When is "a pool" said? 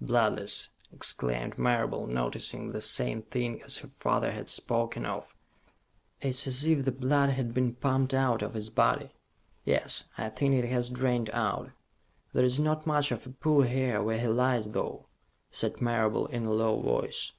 13.24-13.62